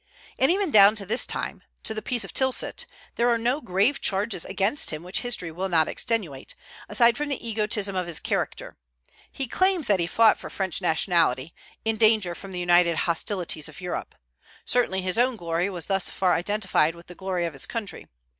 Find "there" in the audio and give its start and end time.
3.17-3.29